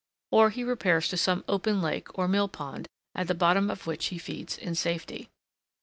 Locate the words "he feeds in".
4.07-4.73